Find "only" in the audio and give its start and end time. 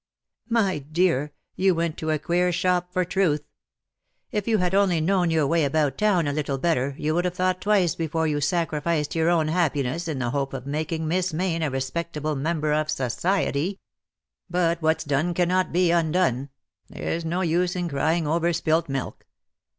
4.73-4.99